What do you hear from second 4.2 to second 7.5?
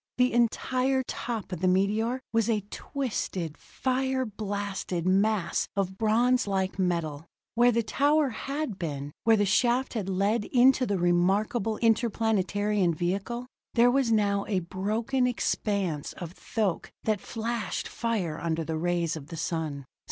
blasted mass of bronze like metal.